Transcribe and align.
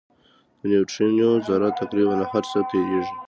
د 0.59 0.61
نیوټرینو 0.71 1.29
ذره 1.47 1.67
تقریباً 1.79 2.13
له 2.21 2.25
هر 2.31 2.43
څه 2.51 2.59
تېرېږي. 2.69 3.15